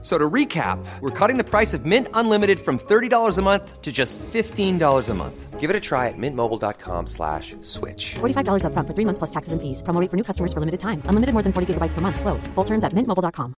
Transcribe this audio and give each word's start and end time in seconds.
So 0.00 0.16
to 0.16 0.30
recap, 0.30 0.78
we're 1.00 1.10
cutting 1.10 1.38
the 1.38 1.44
price 1.44 1.74
of 1.74 1.84
Mint 1.84 2.06
Unlimited 2.14 2.60
from 2.60 2.78
$30 2.78 3.36
a 3.36 3.42
month 3.42 3.82
to 3.82 3.90
just 3.90 4.16
$15 4.18 5.08
a 5.08 5.14
month. 5.14 5.58
Give 5.58 5.70
it 5.70 5.74
a 5.74 5.80
try 5.80 6.06
at 6.06 6.14
mintmobile.com 6.16 7.08
slash 7.08 7.56
switch. 7.62 8.14
$45 8.20 8.62
upfront 8.62 8.86
for 8.86 8.94
three 8.94 9.04
months 9.04 9.18
plus 9.18 9.30
taxes 9.30 9.52
and 9.52 9.60
fees. 9.60 9.82
Promo 9.82 10.00
rate 10.00 10.08
for 10.08 10.16
new 10.16 10.22
customers 10.22 10.52
for 10.52 10.60
limited 10.60 10.78
time. 10.78 11.02
Unlimited 11.10 11.34
more 11.34 11.42
than 11.42 11.52
40 11.52 11.74
gigabytes 11.74 11.94
per 11.94 12.00
month. 12.00 12.20
Slows. 12.20 12.46
Full 12.54 12.64
terms 12.64 12.84
at 12.84 12.92
mintmobile.com. 12.94 13.54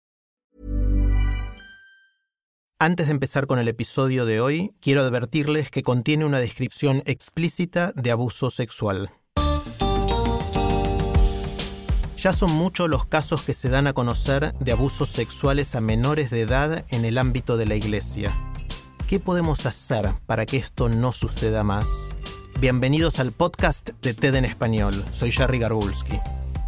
Antes 2.82 3.08
de 3.08 3.12
empezar 3.12 3.46
con 3.46 3.58
el 3.58 3.68
episodio 3.68 4.24
de 4.24 4.40
hoy, 4.40 4.70
quiero 4.80 5.02
advertirles 5.02 5.70
que 5.70 5.82
contiene 5.82 6.24
una 6.24 6.40
descripción 6.40 7.02
explícita 7.04 7.92
de 7.94 8.10
abuso 8.10 8.48
sexual. 8.48 9.10
Ya 12.20 12.34
son 12.34 12.52
muchos 12.52 12.90
los 12.90 13.06
casos 13.06 13.42
que 13.44 13.54
se 13.54 13.70
dan 13.70 13.86
a 13.86 13.94
conocer 13.94 14.52
de 14.60 14.72
abusos 14.72 15.08
sexuales 15.08 15.74
a 15.74 15.80
menores 15.80 16.28
de 16.28 16.42
edad 16.42 16.84
en 16.90 17.06
el 17.06 17.16
ámbito 17.16 17.56
de 17.56 17.64
la 17.64 17.76
iglesia. 17.76 18.38
¿Qué 19.08 19.20
podemos 19.20 19.64
hacer 19.64 20.12
para 20.26 20.44
que 20.44 20.58
esto 20.58 20.90
no 20.90 21.12
suceda 21.12 21.64
más? 21.64 22.14
Bienvenidos 22.58 23.20
al 23.20 23.32
podcast 23.32 23.92
de 24.02 24.12
TED 24.12 24.34
en 24.34 24.44
Español. 24.44 25.02
Soy 25.12 25.30
Jerry 25.30 25.60
Garbulski. 25.60 26.20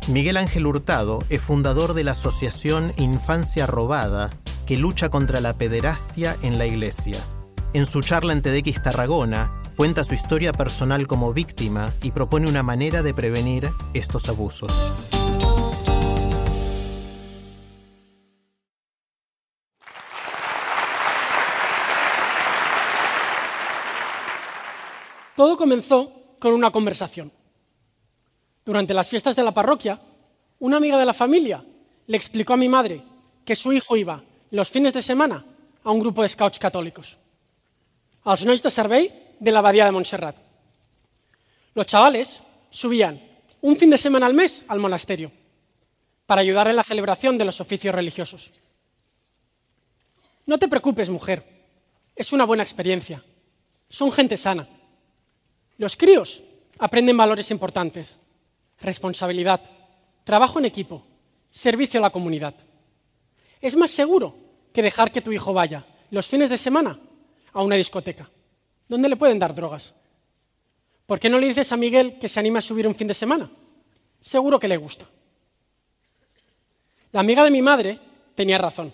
Miguel 0.08 0.38
Ángel 0.38 0.66
Hurtado 0.66 1.22
es 1.28 1.42
fundador 1.42 1.92
de 1.92 2.04
la 2.04 2.12
asociación 2.12 2.94
Infancia 2.96 3.66
Robada, 3.66 4.30
que 4.64 4.78
lucha 4.78 5.10
contra 5.10 5.42
la 5.42 5.58
pederastia 5.58 6.34
en 6.40 6.56
la 6.56 6.64
iglesia. 6.64 7.22
En 7.74 7.84
su 7.84 8.00
charla 8.00 8.32
en 8.32 8.40
TEDx 8.40 8.80
Tarragona, 8.80 9.52
cuenta 9.76 10.02
su 10.02 10.14
historia 10.14 10.54
personal 10.54 11.06
como 11.06 11.34
víctima 11.34 11.92
y 12.02 12.12
propone 12.12 12.48
una 12.48 12.62
manera 12.62 13.02
de 13.02 13.12
prevenir 13.12 13.70
estos 13.92 14.30
abusos. 14.30 14.94
Todo 25.36 25.56
comenzó 25.56 26.36
con 26.38 26.52
una 26.52 26.70
conversación. 26.70 27.32
Durante 28.64 28.94
las 28.94 29.08
fiestas 29.08 29.34
de 29.34 29.42
la 29.42 29.52
parroquia, 29.52 30.00
una 30.58 30.76
amiga 30.76 30.98
de 30.98 31.06
la 31.06 31.14
familia 31.14 31.64
le 32.06 32.16
explicó 32.16 32.52
a 32.52 32.56
mi 32.56 32.68
madre 32.68 33.02
que 33.44 33.56
su 33.56 33.72
hijo 33.72 33.96
iba 33.96 34.22
los 34.50 34.68
fines 34.70 34.92
de 34.92 35.02
semana 35.02 35.44
a 35.82 35.90
un 35.90 36.00
grupo 36.00 36.22
de 36.22 36.28
scouts 36.28 36.58
católicos, 36.58 37.18
als 38.22 38.44
nois 38.44 38.62
de 38.62 38.70
de 39.40 39.50
la 39.50 39.58
abadía 39.58 39.86
de 39.86 39.92
Montserrat. 39.92 40.36
Los 41.74 41.86
chavales 41.86 42.42
subían 42.70 43.20
un 43.60 43.76
fin 43.76 43.90
de 43.90 43.98
semana 43.98 44.26
al 44.26 44.34
mes 44.34 44.64
al 44.68 44.78
monasterio 44.78 45.32
para 46.26 46.42
ayudar 46.42 46.68
en 46.68 46.76
la 46.76 46.84
celebración 46.84 47.38
de 47.38 47.44
los 47.44 47.60
oficios 47.60 47.94
religiosos. 47.94 48.52
No 50.46 50.58
te 50.58 50.68
preocupes, 50.68 51.10
mujer, 51.10 51.42
es 52.14 52.32
una 52.32 52.44
buena 52.44 52.62
experiencia. 52.62 53.24
Son 53.88 54.12
gente 54.12 54.36
sana. 54.36 54.68
Los 55.78 55.96
críos 55.96 56.42
aprenden 56.78 57.16
valores 57.16 57.50
importantes, 57.50 58.16
responsabilidad, 58.80 59.60
trabajo 60.24 60.58
en 60.58 60.66
equipo, 60.66 61.04
servicio 61.50 61.98
a 62.00 62.02
la 62.02 62.10
comunidad. 62.10 62.54
Es 63.60 63.76
más 63.76 63.90
seguro 63.90 64.34
que 64.72 64.82
dejar 64.82 65.12
que 65.12 65.20
tu 65.20 65.32
hijo 65.32 65.52
vaya 65.52 65.86
los 66.10 66.26
fines 66.26 66.50
de 66.50 66.58
semana 66.58 66.98
a 67.52 67.62
una 67.62 67.76
discoteca, 67.76 68.30
donde 68.88 69.08
le 69.08 69.16
pueden 69.16 69.38
dar 69.38 69.54
drogas. 69.54 69.92
¿Por 71.06 71.20
qué 71.20 71.28
no 71.28 71.38
le 71.38 71.48
dices 71.48 71.70
a 71.72 71.76
Miguel 71.76 72.18
que 72.18 72.28
se 72.28 72.40
anime 72.40 72.58
a 72.58 72.62
subir 72.62 72.86
un 72.86 72.94
fin 72.94 73.08
de 73.08 73.14
semana? 73.14 73.50
Seguro 74.20 74.58
que 74.58 74.68
le 74.68 74.76
gusta. 74.76 75.06
La 77.12 77.20
amiga 77.20 77.44
de 77.44 77.50
mi 77.50 77.60
madre 77.60 77.98
tenía 78.34 78.58
razón. 78.58 78.92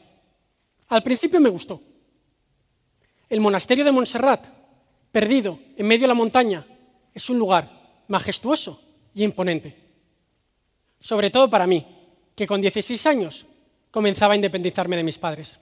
Al 0.89 1.03
principio 1.03 1.41
me 1.41 1.49
gustó. 1.49 1.81
El 3.29 3.41
monasterio 3.41 3.85
de 3.85 3.93
Montserrat, 3.93 4.45
perdido 5.13 5.59
en 5.77 5.87
medio 5.87 6.03
de 6.03 6.09
la 6.09 6.15
montaña, 6.15 6.67
es 7.15 7.29
un 7.31 7.39
lugar 7.39 8.03
majestuoso 8.09 8.81
y 9.15 9.25
imponente. 9.25 9.77
Sobre 11.01 11.31
todo 11.31 11.49
para 11.49 11.67
mí, 11.67 11.87
que 12.35 12.47
con 12.47 12.61
16 12.61 13.07
años 13.07 13.47
comenzaba 13.91 14.33
a 14.33 14.37
independizarme 14.37 14.97
de 14.97 15.05
mis 15.05 15.19
padres. 15.19 15.59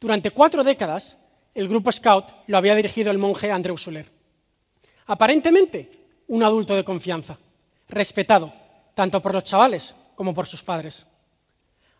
Durante 0.00 0.30
cuatro 0.30 0.64
décadas, 0.64 1.16
el 1.54 1.68
grupo 1.68 1.92
Scout 1.92 2.26
lo 2.46 2.56
había 2.56 2.74
dirigido 2.74 3.10
el 3.10 3.18
monje 3.18 3.50
Andreu 3.50 3.76
Soler. 3.76 4.10
Aparentemente, 5.06 5.90
un 6.28 6.42
adulto 6.42 6.74
de 6.74 6.84
confianza, 6.84 7.38
respetado 7.88 8.52
tanto 8.94 9.20
por 9.20 9.34
los 9.34 9.44
chavales 9.44 9.94
como 10.14 10.34
por 10.34 10.46
sus 10.46 10.62
padres. 10.62 11.04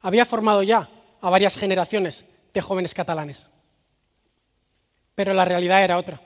Había 0.03 0.25
formado 0.25 0.63
ya 0.63 0.89
a 1.21 1.31
varias 1.31 1.57
generaciones 1.57 2.25
de 2.55 2.61
jóvenes 2.61 2.95
catalanes. 2.95 3.50
Pero 5.15 5.35
la 5.35 5.45
realidad 5.45 5.83
era 5.83 5.99
otra. 5.99 6.21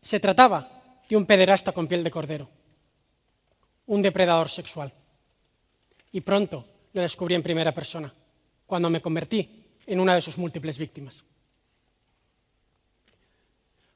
Se 0.00 0.20
trataba 0.20 1.02
de 1.08 1.16
un 1.16 1.26
pederasta 1.26 1.72
con 1.72 1.86
piel 1.86 2.04
de 2.04 2.10
cordero, 2.10 2.48
un 3.86 4.02
depredador 4.02 4.48
sexual. 4.48 4.92
Y 6.12 6.20
pronto 6.20 6.64
lo 6.92 7.02
descubrí 7.02 7.34
en 7.34 7.42
primera 7.42 7.72
persona, 7.72 8.12
cuando 8.66 8.90
me 8.90 9.00
convertí 9.00 9.66
en 9.86 10.00
una 10.00 10.14
de 10.14 10.20
sus 10.20 10.38
múltiples 10.38 10.78
víctimas. 10.78 11.24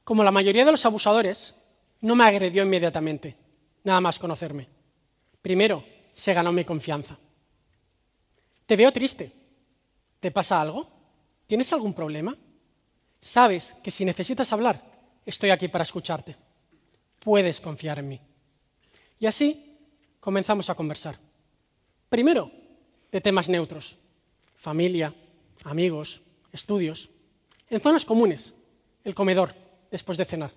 Como 0.03 0.23
la 0.23 0.31
mayoría 0.31 0.65
de 0.65 0.71
los 0.71 0.85
abusadores, 0.85 1.53
no 2.01 2.15
me 2.15 2.25
agredió 2.25 2.63
inmediatamente, 2.63 3.35
nada 3.83 4.01
más 4.01 4.19
conocerme. 4.19 4.67
Primero, 5.41 5.85
se 6.11 6.33
ganó 6.33 6.51
mi 6.51 6.65
confianza. 6.65 7.17
Te 8.65 8.75
veo 8.75 8.91
triste. 8.91 9.31
¿Te 10.19 10.31
pasa 10.31 10.61
algo? 10.61 10.87
¿Tienes 11.47 11.71
algún 11.73 11.93
problema? 11.93 12.35
Sabes 13.23 13.77
que 13.81 13.89
si 13.89 14.03
necesitas 14.03 14.51
hablar, 14.51 14.83
estoy 15.25 15.49
aquí 15.49 15.69
para 15.69 15.83
escucharte. 15.83 16.35
Puedes 17.21 17.61
confiar 17.61 17.99
en 17.99 18.09
mí. 18.09 18.19
Y 19.17 19.25
así 19.25 19.79
comenzamos 20.19 20.69
a 20.69 20.75
conversar. 20.75 21.17
Primero, 22.09 22.51
de 23.09 23.21
temas 23.21 23.47
neutros, 23.47 23.97
familia, 24.57 25.15
amigos, 25.63 26.21
estudios, 26.51 27.09
en 27.69 27.79
zonas 27.79 28.03
comunes, 28.03 28.51
el 29.05 29.15
comedor, 29.15 29.55
después 29.89 30.17
de 30.17 30.25
cenar. 30.25 30.51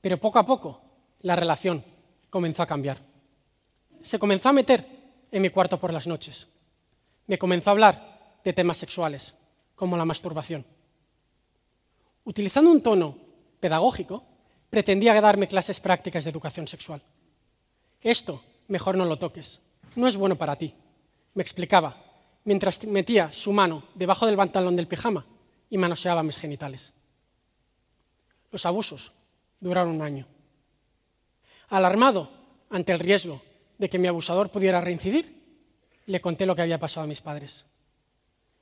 Pero 0.00 0.16
poco 0.16 0.38
a 0.38 0.46
poco 0.46 0.80
la 1.20 1.36
relación 1.36 1.84
comenzó 2.30 2.62
a 2.62 2.66
cambiar. 2.66 3.02
Se 4.00 4.18
comenzó 4.18 4.48
a 4.48 4.54
meter 4.54 4.86
en 5.30 5.42
mi 5.42 5.50
cuarto 5.50 5.78
por 5.78 5.92
las 5.92 6.06
noches. 6.06 6.46
Me 7.26 7.36
comenzó 7.36 7.68
a 7.68 7.72
hablar 7.72 8.38
de 8.42 8.54
temas 8.54 8.78
sexuales, 8.78 9.34
como 9.74 9.98
la 9.98 10.06
masturbación. 10.06 10.64
Utilizando 12.26 12.70
un 12.70 12.82
tono 12.82 13.16
pedagógico, 13.60 14.24
pretendía 14.68 15.18
darme 15.20 15.46
clases 15.46 15.78
prácticas 15.78 16.24
de 16.24 16.30
educación 16.30 16.66
sexual. 16.66 17.00
Esto, 18.02 18.42
mejor 18.66 18.96
no 18.96 19.04
lo 19.04 19.16
toques, 19.16 19.60
no 19.94 20.08
es 20.08 20.16
bueno 20.16 20.34
para 20.34 20.56
ti, 20.56 20.74
me 21.34 21.42
explicaba, 21.42 21.96
mientras 22.44 22.84
metía 22.84 23.30
su 23.30 23.52
mano 23.52 23.84
debajo 23.94 24.26
del 24.26 24.36
pantalón 24.36 24.74
del 24.74 24.88
pijama 24.88 25.24
y 25.70 25.78
manoseaba 25.78 26.24
mis 26.24 26.36
genitales. 26.36 26.92
Los 28.50 28.66
abusos 28.66 29.12
duraron 29.60 29.94
un 29.94 30.02
año. 30.02 30.26
Alarmado 31.68 32.30
ante 32.70 32.90
el 32.90 32.98
riesgo 32.98 33.40
de 33.78 33.88
que 33.88 34.00
mi 34.00 34.08
abusador 34.08 34.50
pudiera 34.50 34.80
reincidir, 34.80 35.44
le 36.06 36.20
conté 36.20 36.44
lo 36.44 36.56
que 36.56 36.62
había 36.62 36.80
pasado 36.80 37.04
a 37.04 37.08
mis 37.08 37.22
padres. 37.22 37.64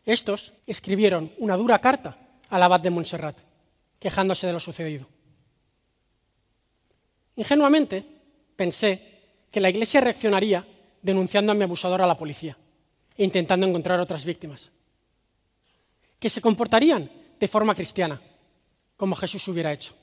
Estos 0.04 0.52
escribieron 0.66 1.32
una 1.38 1.56
dura 1.56 1.78
carta 1.78 2.18
al 2.50 2.62
abad 2.62 2.80
de 2.80 2.90
Montserrat, 2.90 3.38
quejándose 4.04 4.46
de 4.46 4.52
lo 4.52 4.60
sucedido. 4.60 5.06
Ingenuamente 7.36 8.04
pensé 8.54 9.48
que 9.50 9.62
la 9.62 9.70
Iglesia 9.70 10.02
reaccionaría 10.02 10.68
denunciando 11.00 11.52
a 11.52 11.54
mi 11.54 11.62
abusador 11.62 12.02
a 12.02 12.06
la 12.06 12.18
policía 12.18 12.54
e 13.16 13.24
intentando 13.24 13.66
encontrar 13.66 13.98
otras 13.98 14.26
víctimas. 14.26 14.68
Que 16.18 16.28
se 16.28 16.42
comportarían 16.42 17.10
de 17.40 17.48
forma 17.48 17.74
cristiana, 17.74 18.20
como 18.94 19.16
Jesús 19.16 19.48
hubiera 19.48 19.72
hecho. 19.72 19.96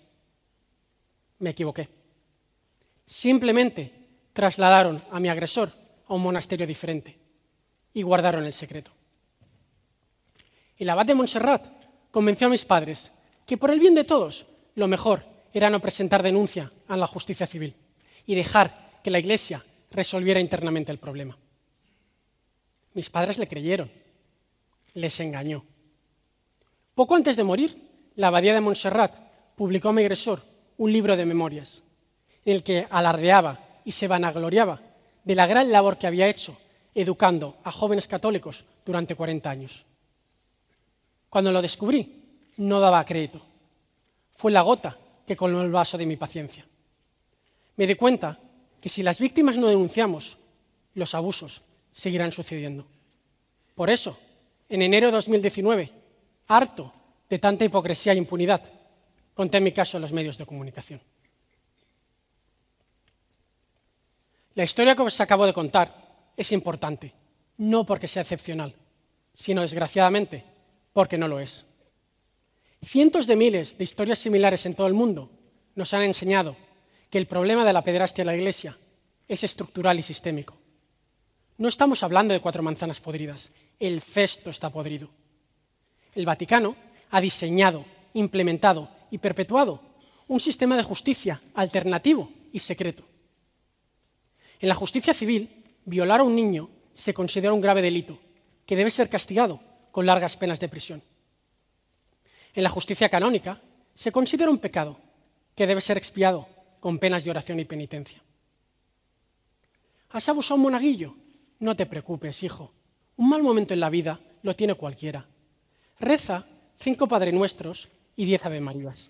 Me 1.37 1.51
equivoqué. 1.51 1.87
Simplemente 3.05 3.93
trasladaron 4.33 5.05
a 5.11 5.19
mi 5.19 5.29
agresor 5.29 5.71
a 6.07 6.15
un 6.15 6.23
monasterio 6.23 6.65
diferente 6.65 7.19
y 7.93 8.01
guardaron 8.01 8.45
el 8.45 8.53
secreto. 8.53 8.89
El 10.75 10.89
abad 10.89 11.05
de 11.05 11.13
Montserrat 11.13 11.67
convenció 12.09 12.47
a 12.47 12.49
mis 12.49 12.65
padres 12.65 13.11
que 13.51 13.57
por 13.57 13.69
el 13.69 13.81
bien 13.81 13.93
de 13.93 14.05
todos 14.05 14.45
lo 14.75 14.87
mejor 14.87 15.25
era 15.51 15.69
no 15.69 15.81
presentar 15.81 16.23
denuncia 16.23 16.71
a 16.87 16.95
la 16.95 17.05
justicia 17.05 17.45
civil 17.45 17.75
y 18.25 18.33
dejar 18.33 19.01
que 19.03 19.11
la 19.11 19.19
Iglesia 19.19 19.61
resolviera 19.91 20.39
internamente 20.39 20.89
el 20.89 20.99
problema. 20.99 21.37
Mis 22.93 23.09
padres 23.09 23.37
le 23.39 23.49
creyeron. 23.49 23.91
Les 24.93 25.19
engañó. 25.19 25.65
Poco 26.95 27.13
antes 27.13 27.35
de 27.35 27.43
morir, 27.43 27.75
la 28.15 28.27
Abadía 28.27 28.53
de 28.53 28.61
Montserrat 28.61 29.15
publicó 29.57 29.89
a 29.89 29.91
mi 29.91 30.01
agresor 30.01 30.43
un 30.77 30.93
libro 30.93 31.17
de 31.17 31.25
memorias, 31.25 31.81
en 32.45 32.55
el 32.55 32.63
que 32.63 32.87
alardeaba 32.89 33.81
y 33.83 33.91
se 33.91 34.07
vanagloriaba 34.07 34.79
de 35.25 35.35
la 35.35 35.45
gran 35.45 35.69
labor 35.73 35.97
que 35.97 36.07
había 36.07 36.29
hecho 36.29 36.57
educando 36.95 37.57
a 37.65 37.71
jóvenes 37.73 38.07
católicos 38.07 38.63
durante 38.85 39.15
40 39.15 39.49
años. 39.49 39.85
Cuando 41.27 41.51
lo 41.51 41.61
descubrí, 41.61 42.20
no 42.57 42.79
daba 42.79 43.05
crédito. 43.05 43.41
Fue 44.35 44.51
la 44.51 44.61
gota 44.61 44.97
que 45.25 45.35
colmó 45.35 45.61
el 45.61 45.71
vaso 45.71 45.97
de 45.97 46.05
mi 46.05 46.17
paciencia. 46.17 46.65
Me 47.77 47.87
di 47.87 47.95
cuenta 47.95 48.39
que 48.79 48.89
si 48.89 49.03
las 49.03 49.19
víctimas 49.19 49.57
no 49.57 49.67
denunciamos, 49.67 50.37
los 50.95 51.15
abusos 51.15 51.61
seguirán 51.91 52.31
sucediendo. 52.31 52.85
Por 53.75 53.89
eso, 53.89 54.17
en 54.69 54.81
enero 54.81 55.07
de 55.07 55.13
2019, 55.13 55.91
harto 56.47 56.93
de 57.29 57.39
tanta 57.39 57.65
hipocresía 57.65 58.13
e 58.13 58.17
impunidad, 58.17 58.61
conté 59.33 59.61
mi 59.61 59.71
caso 59.71 59.97
en 59.97 60.01
los 60.01 60.11
medios 60.11 60.37
de 60.37 60.45
comunicación. 60.45 61.01
La 64.55 64.63
historia 64.63 64.95
que 64.95 65.01
os 65.01 65.21
acabo 65.21 65.45
de 65.45 65.53
contar 65.53 65.95
es 66.35 66.51
importante, 66.51 67.13
no 67.57 67.85
porque 67.85 68.07
sea 68.07 68.23
excepcional, 68.23 68.75
sino 69.33 69.61
desgraciadamente 69.61 70.43
porque 70.91 71.17
no 71.17 71.27
lo 71.27 71.39
es. 71.39 71.63
Cientos 72.83 73.27
de 73.27 73.35
miles 73.35 73.77
de 73.77 73.83
historias 73.83 74.17
similares 74.17 74.65
en 74.65 74.73
todo 74.73 74.87
el 74.87 74.93
mundo 74.93 75.29
nos 75.75 75.93
han 75.93 76.01
enseñado 76.01 76.57
que 77.11 77.19
el 77.19 77.27
problema 77.27 77.63
de 77.63 77.73
la 77.73 77.83
pederastia 77.83 78.23
en 78.23 78.27
la 78.27 78.35
Iglesia 78.35 78.77
es 79.27 79.43
estructural 79.43 79.99
y 79.99 80.01
sistémico. 80.01 80.57
No 81.57 81.67
estamos 81.67 82.01
hablando 82.01 82.33
de 82.33 82.39
cuatro 82.39 82.63
manzanas 82.63 82.99
podridas, 82.99 83.51
el 83.79 84.01
cesto 84.01 84.49
está 84.49 84.71
podrido. 84.71 85.09
El 86.15 86.25
Vaticano 86.25 86.75
ha 87.11 87.21
diseñado, 87.21 87.85
implementado 88.15 88.89
y 89.11 89.19
perpetuado 89.19 89.81
un 90.27 90.39
sistema 90.39 90.75
de 90.75 90.83
justicia 90.83 91.39
alternativo 91.53 92.31
y 92.51 92.59
secreto. 92.59 93.03
En 94.59 94.69
la 94.69 94.75
justicia 94.75 95.13
civil, 95.13 95.77
violar 95.85 96.21
a 96.21 96.23
un 96.23 96.35
niño 96.35 96.69
se 96.93 97.13
considera 97.13 97.53
un 97.53 97.61
grave 97.61 97.83
delito 97.83 98.17
que 98.65 98.75
debe 98.75 98.89
ser 98.89 99.07
castigado 99.07 99.59
con 99.91 100.07
largas 100.07 100.35
penas 100.35 100.59
de 100.59 100.69
prisión. 100.69 101.03
En 102.53 102.63
la 102.63 102.69
justicia 102.69 103.09
canónica 103.09 103.61
se 103.95 104.11
considera 104.11 104.51
un 104.51 104.57
pecado 104.57 104.99
que 105.55 105.67
debe 105.67 105.81
ser 105.81 105.97
expiado 105.97 106.47
con 106.79 106.99
penas 106.99 107.23
de 107.23 107.29
oración 107.29 107.59
y 107.59 107.65
penitencia. 107.65 108.21
¿Has 110.09 110.27
abusado 110.27 110.55
un 110.55 110.63
monaguillo? 110.63 111.15
No 111.59 111.75
te 111.75 111.85
preocupes, 111.85 112.43
hijo. 112.43 112.73
Un 113.17 113.29
mal 113.29 113.43
momento 113.43 113.73
en 113.73 113.79
la 113.79 113.89
vida 113.89 114.19
lo 114.41 114.55
tiene 114.55 114.73
cualquiera. 114.75 115.27
Reza 115.99 116.45
cinco 116.79 117.07
Padre 117.07 117.31
Nuestros 117.31 117.89
y 118.15 118.25
diez 118.25 118.45
Ave 118.45 118.59
Marías. 118.59 119.09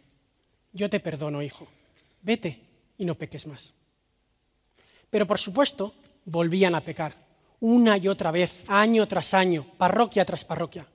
Yo 0.73 0.89
te 0.89 0.99
perdono, 0.99 1.41
hijo. 1.41 1.67
Vete 2.21 2.61
y 2.97 3.05
no 3.05 3.15
peques 3.15 3.47
más. 3.47 3.73
Pero 5.09 5.25
por 5.25 5.39
supuesto, 5.39 5.95
volvían 6.25 6.75
a 6.75 6.81
pecar, 6.81 7.15
una 7.59 7.97
y 7.97 8.07
otra 8.07 8.31
vez, 8.31 8.63
año 8.67 9.07
tras 9.07 9.33
año, 9.33 9.65
parroquia 9.77 10.25
tras 10.25 10.45
parroquia, 10.45 10.87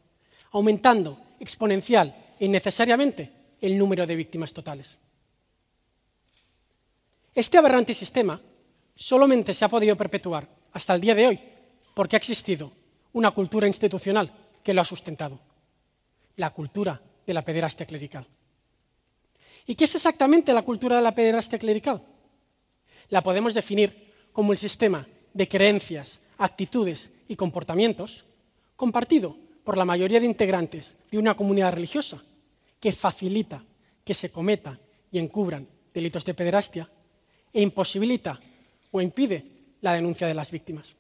aumentando 0.52 1.20
exponencial 1.40 2.14
innecesariamente 2.41 3.33
el 3.61 3.77
número 3.79 4.06
de 4.06 4.17
víctimas 4.17 4.53
totales. 4.53 4.97
Este 7.35 7.59
aberrante 7.59 7.94
sistema 7.94 8.41
solamente 8.94 9.53
se 9.55 9.65
ha 9.65 9.69
podido 9.69 9.97
perpetuar 9.97 10.49
hasta 10.73 10.94
el 10.94 11.00
día 11.00 11.15
de 11.15 11.27
hoy 11.27 11.41
porque 11.94 12.17
ha 12.17 12.19
existido 12.19 12.73
una 13.12 13.31
cultura 13.31 13.67
institucional 13.67 14.33
que 14.62 14.75
lo 14.75 14.81
ha 14.81 14.85
sustentado, 14.85 15.38
la 16.37 16.50
cultura 16.50 17.00
de 17.27 17.35
la 17.35 17.43
pederastia 17.43 17.87
clerical. 17.87 18.27
¿Y 19.67 19.75
qué 19.75 19.85
es 19.85 19.94
exactamente 19.94 20.53
la 20.53 20.62
cultura 20.62 20.97
de 20.97 21.03
la 21.03 21.15
pederastia 21.15 21.59
clerical? 21.59 22.03
La 23.09 23.23
podemos 23.23 23.55
definir 23.55 24.12
como 24.33 24.53
el 24.53 24.59
sistema 24.59 25.06
de 25.33 25.49
creencias, 25.49 26.21
actitudes 26.38 27.11
y 27.29 27.37
comportamientos 27.37 28.25
compartido 28.77 29.37
por 29.66 29.76
la 29.76 29.84
mayoría 29.84 30.20
de 30.20 30.26
integrantes 30.26 30.94
de 31.10 31.18
una 31.18 31.34
comunidad 31.34 31.72
religiosa 31.72 32.22
que 32.78 32.92
facilita 32.92 33.64
que 34.04 34.14
se 34.14 34.30
cometan 34.30 34.78
y 35.10 35.18
encubran 35.18 35.66
delitos 35.92 36.24
de 36.24 36.34
pederastia 36.34 36.88
e 37.52 37.62
imposibilita 37.62 38.38
o 38.92 39.00
impide 39.00 39.74
la 39.80 39.94
denuncia 39.94 40.28
de 40.28 40.34
las 40.34 40.52
víctimas. 40.52 40.94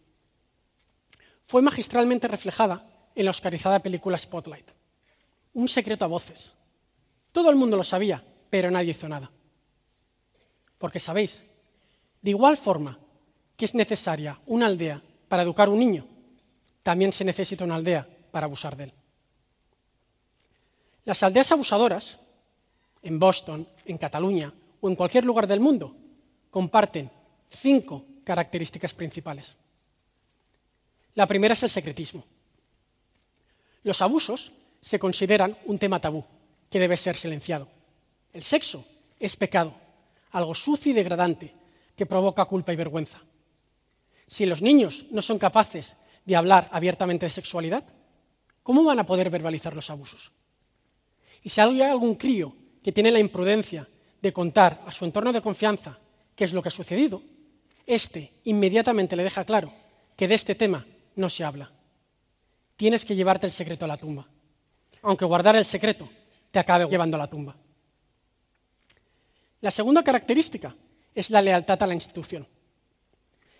Fue 1.46 1.62
magistralmente 1.62 2.26
reflejada 2.26 2.90
en 3.14 3.26
la 3.26 3.30
oscarizada 3.30 3.78
película 3.78 4.18
Spotlight. 4.18 4.66
Un 5.54 5.68
secreto 5.68 6.04
a 6.04 6.08
voces. 6.08 6.52
Todo 7.30 7.50
el 7.50 7.56
mundo 7.56 7.76
lo 7.76 7.84
sabía, 7.84 8.24
pero 8.50 8.68
nadie 8.68 8.90
hizo 8.90 9.08
nada. 9.08 9.30
Porque 10.76 10.98
sabéis, 10.98 11.40
de 12.20 12.30
igual 12.30 12.56
forma 12.56 12.98
que 13.56 13.64
es 13.64 13.76
necesaria 13.76 14.40
una 14.46 14.66
aldea 14.66 15.00
para 15.28 15.44
educar 15.44 15.68
a 15.68 15.70
un 15.70 15.78
niño, 15.78 16.04
también 16.82 17.12
se 17.12 17.24
necesita 17.24 17.62
una 17.62 17.76
aldea 17.76 18.08
para 18.36 18.44
abusar 18.44 18.76
de 18.76 18.84
él. 18.84 18.92
Las 21.06 21.22
aldeas 21.22 21.50
abusadoras, 21.52 22.18
en 23.02 23.18
Boston, 23.18 23.66
en 23.86 23.96
Cataluña 23.96 24.52
o 24.78 24.90
en 24.90 24.94
cualquier 24.94 25.24
lugar 25.24 25.46
del 25.46 25.58
mundo, 25.58 25.96
comparten 26.50 27.10
cinco 27.48 28.04
características 28.24 28.92
principales. 28.92 29.56
La 31.14 31.26
primera 31.26 31.54
es 31.54 31.62
el 31.62 31.70
secretismo. 31.70 32.26
Los 33.84 34.02
abusos 34.02 34.52
se 34.82 34.98
consideran 34.98 35.56
un 35.64 35.78
tema 35.78 35.98
tabú 35.98 36.22
que 36.68 36.78
debe 36.78 36.98
ser 36.98 37.16
silenciado. 37.16 37.68
El 38.34 38.42
sexo 38.42 38.84
es 39.18 39.34
pecado, 39.34 39.72
algo 40.32 40.54
sucio 40.54 40.92
y 40.92 40.94
degradante 40.94 41.54
que 41.96 42.04
provoca 42.04 42.44
culpa 42.44 42.74
y 42.74 42.76
vergüenza. 42.76 43.18
Si 44.28 44.44
los 44.44 44.60
niños 44.60 45.06
no 45.10 45.22
son 45.22 45.38
capaces 45.38 45.96
de 46.26 46.36
hablar 46.36 46.68
abiertamente 46.70 47.24
de 47.24 47.30
sexualidad, 47.30 47.96
¿cómo 48.66 48.82
van 48.82 48.98
a 48.98 49.06
poder 49.06 49.30
verbalizar 49.30 49.76
los 49.76 49.90
abusos? 49.90 50.32
Y 51.40 51.48
si 51.48 51.60
hay 51.60 51.82
algún 51.82 52.16
crío 52.16 52.52
que 52.82 52.90
tiene 52.90 53.12
la 53.12 53.20
imprudencia 53.20 53.88
de 54.20 54.32
contar 54.32 54.82
a 54.84 54.90
su 54.90 55.04
entorno 55.04 55.32
de 55.32 55.40
confianza 55.40 55.96
qué 56.34 56.42
es 56.42 56.52
lo 56.52 56.60
que 56.60 56.68
ha 56.70 56.72
sucedido, 56.72 57.22
éste 57.86 58.32
inmediatamente 58.42 59.14
le 59.14 59.22
deja 59.22 59.44
claro 59.44 59.72
que 60.16 60.26
de 60.26 60.34
este 60.34 60.56
tema 60.56 60.84
no 61.14 61.28
se 61.28 61.44
habla. 61.44 61.70
Tienes 62.74 63.04
que 63.04 63.14
llevarte 63.14 63.46
el 63.46 63.52
secreto 63.52 63.84
a 63.84 63.88
la 63.88 63.98
tumba, 63.98 64.26
aunque 65.02 65.24
guardar 65.24 65.54
el 65.54 65.64
secreto 65.64 66.08
te 66.50 66.58
acabe 66.58 66.88
llevando 66.88 67.16
a 67.16 67.20
la 67.20 67.30
tumba. 67.30 67.54
La 69.60 69.70
segunda 69.70 70.02
característica 70.02 70.74
es 71.14 71.30
la 71.30 71.40
lealtad 71.40 71.80
a 71.84 71.86
la 71.86 71.94
institución. 71.94 72.44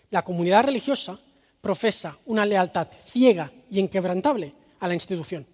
La 0.09 0.25
comunidad 0.25 0.65
religiosa 0.65 1.17
profesa 1.61 2.17
una 2.25 2.45
lealtad 2.45 2.89
ciega 3.05 3.49
y 3.69 3.79
inquebrantable 3.79 4.66
a 4.79 4.87
la 4.87 4.93
institución, 4.93 5.45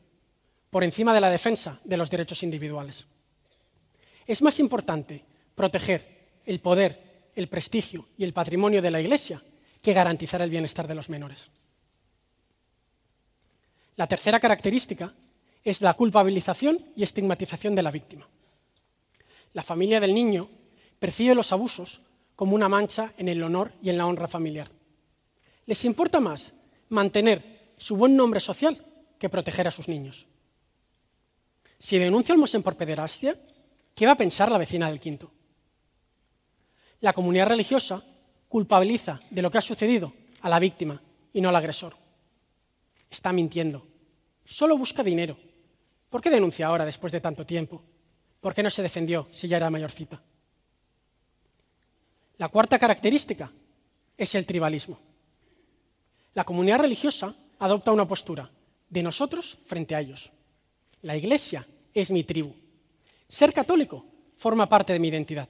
por 0.69 0.83
encima 0.83 1.13
de 1.13 1.21
la 1.21 1.29
defensa 1.29 1.79
de 1.83 1.97
los 1.97 2.09
derechos 2.09 2.43
individuales. 2.43 3.05
Es 4.25 4.41
más 4.41 4.59
importante 4.59 5.23
proteger 5.55 6.41
el 6.45 6.59
poder, 6.59 7.31
el 7.35 7.47
prestigio 7.47 8.07
y 8.17 8.23
el 8.23 8.33
patrimonio 8.33 8.81
de 8.81 8.91
la 8.91 9.01
Iglesia 9.01 9.43
que 9.81 9.93
garantizar 9.93 10.41
el 10.41 10.49
bienestar 10.49 10.87
de 10.87 10.95
los 10.95 11.09
menores. 11.09 11.49
La 13.95 14.07
tercera 14.07 14.39
característica 14.39 15.13
es 15.63 15.81
la 15.81 15.93
culpabilización 15.93 16.91
y 16.95 17.03
estigmatización 17.03 17.75
de 17.75 17.83
la 17.83 17.91
víctima. 17.91 18.27
La 19.53 19.63
familia 19.63 19.99
del 19.99 20.15
niño 20.15 20.49
percibe 20.99 21.35
los 21.35 21.51
abusos 21.51 22.01
como 22.35 22.55
una 22.55 22.69
mancha 22.69 23.13
en 23.17 23.29
el 23.29 23.43
honor 23.43 23.73
y 23.81 23.89
en 23.89 23.97
la 23.97 24.07
honra 24.07 24.27
familiar. 24.27 24.71
Les 25.65 25.85
importa 25.85 26.19
más 26.19 26.53
mantener 26.89 27.73
su 27.77 27.95
buen 27.95 28.15
nombre 28.15 28.39
social 28.39 28.83
que 29.23 29.29
proteger 29.29 29.65
a 29.65 29.71
sus 29.71 29.87
niños. 29.87 30.27
Si 31.79 31.97
denuncia 31.97 32.33
al 32.33 32.39
Mosén 32.39 32.61
por 32.61 32.75
pederastia, 32.75 33.39
¿qué 33.95 34.05
va 34.05 34.11
a 34.11 34.17
pensar 34.17 34.51
la 34.51 34.57
vecina 34.57 34.89
del 34.89 34.99
quinto? 34.99 35.31
La 36.99 37.13
comunidad 37.13 37.47
religiosa 37.47 38.03
culpabiliza 38.49 39.21
de 39.29 39.41
lo 39.41 39.49
que 39.49 39.59
ha 39.59 39.61
sucedido 39.61 40.11
a 40.41 40.49
la 40.49 40.59
víctima 40.59 41.01
y 41.31 41.39
no 41.39 41.47
al 41.47 41.55
agresor. 41.55 41.95
Está 43.09 43.31
mintiendo. 43.31 43.87
Solo 44.43 44.77
busca 44.77 45.03
dinero. 45.03 45.37
¿Por 46.09 46.21
qué 46.21 46.29
denuncia 46.29 46.67
ahora 46.67 46.83
después 46.83 47.13
de 47.13 47.21
tanto 47.21 47.45
tiempo? 47.45 47.81
¿Por 48.41 48.53
qué 48.53 48.61
no 48.61 48.69
se 48.69 48.81
defendió 48.81 49.29
si 49.31 49.47
ya 49.47 49.55
era 49.55 49.69
mayorcita? 49.69 50.21
La 52.39 52.49
cuarta 52.49 52.77
característica 52.77 53.49
es 54.17 54.35
el 54.35 54.45
tribalismo. 54.45 54.99
La 56.33 56.43
comunidad 56.43 56.79
religiosa 56.79 57.33
adopta 57.59 57.93
una 57.93 58.05
postura 58.05 58.51
de 58.93 59.01
nosotros 59.01 59.57
frente 59.65 59.95
a 59.95 60.01
ellos. 60.01 60.31
La 61.01 61.17
iglesia 61.17 61.67
es 61.95 62.11
mi 62.11 62.23
tribu. 62.23 62.53
Ser 63.27 63.51
católico 63.51 64.05
forma 64.37 64.69
parte 64.69 64.93
de 64.93 64.99
mi 64.99 65.07
identidad. 65.07 65.49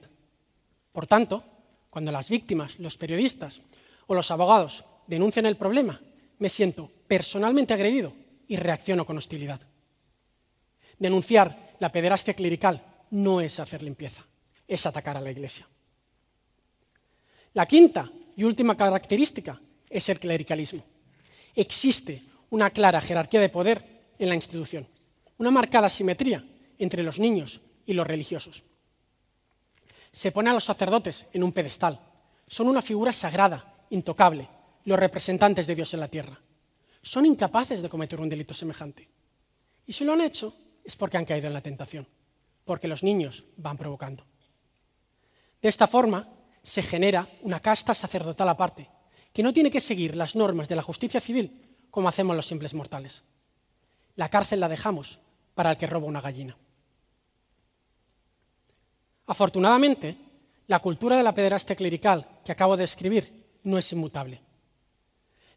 Por 0.90 1.06
tanto, 1.06 1.44
cuando 1.90 2.10
las 2.10 2.30
víctimas, 2.30 2.78
los 2.78 2.96
periodistas 2.96 3.60
o 4.06 4.14
los 4.14 4.30
abogados 4.30 4.84
denuncian 5.06 5.44
el 5.44 5.58
problema, 5.58 6.00
me 6.38 6.48
siento 6.48 6.90
personalmente 7.06 7.74
agredido 7.74 8.14
y 8.48 8.56
reacciono 8.56 9.04
con 9.04 9.18
hostilidad. 9.18 9.60
Denunciar 10.98 11.76
la 11.80 11.92
pederastia 11.92 12.32
clerical 12.32 12.82
no 13.10 13.42
es 13.42 13.60
hacer 13.60 13.82
limpieza, 13.82 14.24
es 14.66 14.86
atacar 14.86 15.18
a 15.18 15.20
la 15.20 15.30
Iglesia. 15.30 15.68
La 17.52 17.66
quinta 17.66 18.10
y 18.36 18.44
última 18.44 18.74
característica 18.74 19.60
es 19.90 20.08
el 20.08 20.18
clericalismo. 20.18 20.82
Existe 21.54 22.22
una 22.54 22.70
clara 22.70 23.00
jerarquía 23.00 23.40
de 23.40 23.48
poder 23.48 24.12
en 24.16 24.28
la 24.28 24.36
institución, 24.36 24.86
una 25.38 25.50
marcada 25.50 25.88
simetría 25.88 26.46
entre 26.78 27.02
los 27.02 27.18
niños 27.18 27.60
y 27.84 27.94
los 27.94 28.06
religiosos. 28.06 28.62
Se 30.12 30.30
pone 30.30 30.50
a 30.50 30.52
los 30.52 30.62
sacerdotes 30.62 31.26
en 31.32 31.42
un 31.42 31.50
pedestal. 31.50 31.98
Son 32.46 32.68
una 32.68 32.80
figura 32.80 33.12
sagrada, 33.12 33.74
intocable, 33.90 34.48
los 34.84 35.00
representantes 35.00 35.66
de 35.66 35.74
Dios 35.74 35.94
en 35.94 36.00
la 36.00 36.06
tierra. 36.06 36.38
Son 37.02 37.26
incapaces 37.26 37.82
de 37.82 37.88
cometer 37.88 38.20
un 38.20 38.28
delito 38.28 38.54
semejante. 38.54 39.08
Y 39.84 39.92
si 39.92 40.04
lo 40.04 40.12
han 40.12 40.20
hecho 40.20 40.54
es 40.84 40.94
porque 40.94 41.16
han 41.16 41.24
caído 41.24 41.48
en 41.48 41.54
la 41.54 41.60
tentación, 41.60 42.06
porque 42.64 42.86
los 42.86 43.02
niños 43.02 43.42
van 43.56 43.76
provocando. 43.76 44.24
De 45.60 45.68
esta 45.68 45.88
forma 45.88 46.28
se 46.62 46.82
genera 46.82 47.28
una 47.42 47.58
casta 47.58 47.94
sacerdotal 47.94 48.48
aparte, 48.48 48.88
que 49.32 49.42
no 49.42 49.52
tiene 49.52 49.72
que 49.72 49.80
seguir 49.80 50.14
las 50.14 50.36
normas 50.36 50.68
de 50.68 50.76
la 50.76 50.82
justicia 50.82 51.20
civil 51.20 51.63
como 51.94 52.08
hacemos 52.08 52.34
los 52.34 52.48
simples 52.48 52.74
mortales. 52.74 53.22
La 54.16 54.28
cárcel 54.28 54.58
la 54.58 54.68
dejamos 54.68 55.20
para 55.54 55.70
el 55.70 55.76
que 55.76 55.86
roba 55.86 56.08
una 56.08 56.20
gallina. 56.20 56.56
Afortunadamente, 59.28 60.18
la 60.66 60.80
cultura 60.80 61.16
de 61.16 61.22
la 61.22 61.32
pederastia 61.32 61.76
clerical 61.76 62.40
que 62.44 62.50
acabo 62.50 62.76
de 62.76 62.82
describir 62.82 63.60
no 63.62 63.78
es 63.78 63.92
inmutable. 63.92 64.40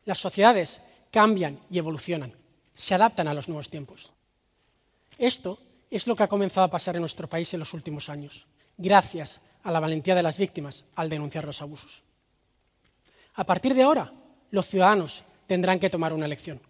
Las 0.05 0.19
sociedades 0.19 0.83
cambian 1.09 1.59
y 1.71 1.79
evolucionan, 1.79 2.35
se 2.71 2.93
adaptan 2.93 3.27
a 3.27 3.33
los 3.33 3.47
nuevos 3.47 3.71
tiempos. 3.71 4.13
Esto 5.17 5.57
es 5.89 6.05
lo 6.05 6.15
que 6.15 6.21
ha 6.21 6.29
comenzado 6.29 6.65
a 6.65 6.71
pasar 6.71 6.95
en 6.97 7.01
nuestro 7.01 7.27
país 7.27 7.51
en 7.55 7.61
los 7.61 7.73
últimos 7.73 8.09
años, 8.09 8.45
gracias 8.77 9.41
a 9.63 9.71
la 9.71 9.79
valentía 9.79 10.13
de 10.13 10.21
las 10.21 10.37
víctimas 10.37 10.85
al 10.93 11.09
denunciar 11.09 11.45
los 11.45 11.63
abusos. 11.63 12.03
A 13.33 13.43
partir 13.43 13.73
de 13.73 13.81
ahora, 13.81 14.13
los 14.51 14.67
ciudadanos 14.67 15.23
tendrán 15.47 15.79
que 15.79 15.89
tomar 15.89 16.13
una 16.13 16.25
elección. 16.25 16.61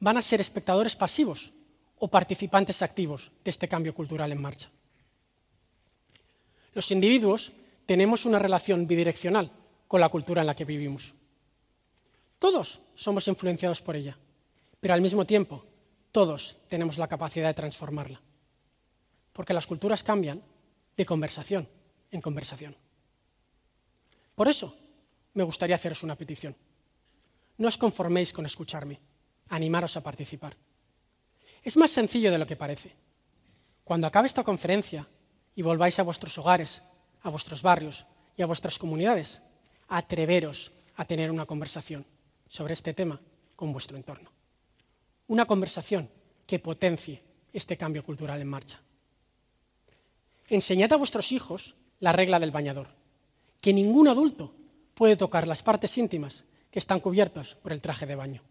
¿Van 0.00 0.16
a 0.16 0.22
ser 0.22 0.40
espectadores 0.40 0.94
pasivos 0.94 1.52
o 1.98 2.08
participantes 2.08 2.82
activos 2.82 3.32
de 3.42 3.50
este 3.50 3.68
cambio 3.68 3.94
cultural 3.94 4.30
en 4.32 4.42
marcha? 4.42 4.70
Los 6.74 6.90
individuos 6.90 7.52
tenemos 7.86 8.26
una 8.26 8.38
relación 8.38 8.86
bidireccional 8.86 9.50
con 9.88 10.00
la 10.00 10.08
cultura 10.10 10.42
en 10.42 10.46
la 10.46 10.54
que 10.54 10.64
vivimos. 10.64 11.14
Todos 12.38 12.80
somos 12.94 13.26
influenciados 13.26 13.82
por 13.82 13.96
ella, 13.96 14.16
pero 14.78 14.94
al 14.94 15.00
mismo 15.00 15.24
tiempo 15.24 15.64
todos 16.12 16.56
tenemos 16.68 16.98
la 16.98 17.08
capacidad 17.08 17.48
de 17.48 17.54
transformarla. 17.54 18.20
Porque 19.32 19.54
las 19.54 19.66
culturas 19.66 20.04
cambian 20.04 20.42
de 20.96 21.06
conversación 21.06 21.68
en 22.10 22.20
conversación. 22.20 22.76
Por 24.34 24.48
eso 24.48 24.76
me 25.34 25.42
gustaría 25.42 25.76
haceros 25.76 26.02
una 26.02 26.16
petición. 26.16 26.54
No 27.58 27.66
os 27.66 27.76
conforméis 27.76 28.30
con 28.32 28.46
escucharme, 28.46 29.02
animaros 29.50 29.98
a 29.98 30.02
participar. 30.06 30.54
Es 31.62 31.76
más 31.76 31.90
sencillo 31.90 32.30
de 32.30 32.38
lo 32.38 32.46
que 32.46 32.56
parece. 32.56 32.94
Cuando 33.82 34.06
acabe 34.06 34.30
esta 34.30 34.46
conferencia 34.46 35.08
y 35.54 35.62
volváis 35.62 35.98
a 35.98 36.06
vuestros 36.06 36.38
hogares, 36.38 36.82
a 37.22 37.30
vuestros 37.30 37.62
barrios 37.62 38.06
y 38.36 38.42
a 38.42 38.46
vuestras 38.46 38.78
comunidades, 38.78 39.42
atreveros 39.88 40.70
a 40.94 41.04
tener 41.04 41.30
una 41.30 41.46
conversación 41.46 42.06
sobre 42.46 42.74
este 42.74 42.94
tema 42.94 43.20
con 43.56 43.72
vuestro 43.72 43.96
entorno. 43.96 44.30
Una 45.26 45.44
conversación 45.44 46.08
que 46.46 46.58
potencie 46.58 47.22
este 47.52 47.76
cambio 47.76 48.04
cultural 48.04 48.40
en 48.40 48.48
marcha. 48.48 48.80
Enseñad 50.48 50.92
a 50.92 50.96
vuestros 50.96 51.32
hijos 51.32 51.74
la 51.98 52.12
regla 52.12 52.38
del 52.38 52.52
bañador, 52.52 52.88
que 53.60 53.72
ningún 53.72 54.06
adulto 54.06 54.54
puede 54.94 55.16
tocar 55.16 55.46
las 55.46 55.62
partes 55.62 55.98
íntimas 55.98 56.44
están 56.78 57.00
cubiertas 57.00 57.54
por 57.56 57.72
el 57.72 57.80
traje 57.80 58.06
de 58.06 58.14
baño. 58.14 58.42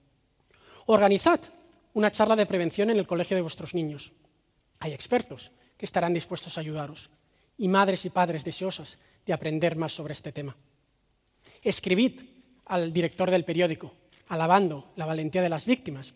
Organizad 0.86 1.40
una 1.94 2.12
charla 2.12 2.36
de 2.36 2.46
prevención 2.46 2.90
en 2.92 2.98
el 2.98 3.08
colegio 3.08 3.36
de 3.36 3.42
vuestros 3.42 3.74
niños. 3.74 4.14
Hay 4.80 4.94
expertos 4.94 5.52
que 5.76 5.86
estarán 5.86 6.14
dispuestos 6.14 6.58
a 6.58 6.62
ayudaros 6.62 7.10
y 7.58 7.68
madres 7.68 8.06
y 8.06 8.10
padres 8.10 8.46
deseosos 8.46 8.98
de 9.26 9.34
aprender 9.34 9.76
más 9.76 9.94
sobre 9.94 10.14
este 10.14 10.32
tema. 10.32 10.56
Escribid 11.62 12.22
al 12.66 12.94
director 12.94 13.32
del 13.32 13.46
periódico, 13.46 13.94
alabando 14.28 14.92
la 14.96 15.06
valentía 15.06 15.42
de 15.42 15.50
las 15.50 15.66
víctimas 15.66 16.14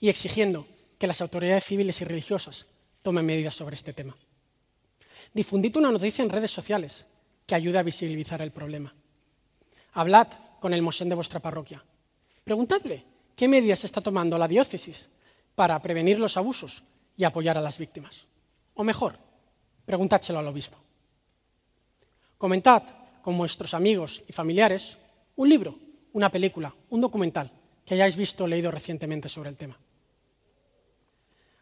y 0.00 0.08
exigiendo 0.08 0.66
que 0.98 1.06
las 1.06 1.20
autoridades 1.20 1.64
civiles 1.64 2.00
y 2.00 2.04
religiosas 2.04 2.66
tomen 3.02 3.24
medidas 3.24 3.54
sobre 3.54 3.76
este 3.76 3.92
tema. 3.92 4.16
Difundid 5.32 5.76
una 5.76 5.92
noticia 5.92 6.24
en 6.24 6.30
redes 6.30 6.50
sociales 6.50 7.06
que 7.46 7.54
ayude 7.54 7.78
a 7.78 7.84
visibilizar 7.84 8.42
el 8.42 8.50
problema. 8.50 8.92
Hablad 9.92 10.28
con 10.60 10.74
el 10.74 10.82
mosén 10.82 11.08
de 11.08 11.16
vuestra 11.16 11.40
parroquia. 11.40 11.82
Preguntadle 12.44 13.04
qué 13.34 13.48
medidas 13.48 13.84
está 13.84 14.00
tomando 14.00 14.38
la 14.38 14.46
diócesis 14.46 15.08
para 15.54 15.80
prevenir 15.80 16.20
los 16.20 16.36
abusos 16.36 16.84
y 17.16 17.24
apoyar 17.24 17.58
a 17.58 17.60
las 17.60 17.78
víctimas. 17.78 18.26
O 18.74 18.84
mejor, 18.84 19.18
preguntádselo 19.84 20.38
al 20.38 20.48
obispo. 20.48 20.78
Comentad 22.38 22.82
con 23.22 23.36
vuestros 23.36 23.74
amigos 23.74 24.22
y 24.28 24.32
familiares 24.32 24.96
un 25.36 25.48
libro, 25.48 25.78
una 26.12 26.30
película, 26.30 26.74
un 26.90 27.00
documental 27.00 27.50
que 27.84 27.94
hayáis 27.94 28.16
visto 28.16 28.44
o 28.44 28.46
leído 28.46 28.70
recientemente 28.70 29.28
sobre 29.28 29.50
el 29.50 29.56
tema. 29.56 29.78